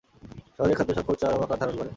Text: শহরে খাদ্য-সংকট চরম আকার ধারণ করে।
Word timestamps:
শহরে 0.55 0.73
খাদ্য-সংকট 0.77 1.15
চরম 1.21 1.41
আকার 1.45 1.57
ধারণ 1.61 1.75
করে। 1.75 1.89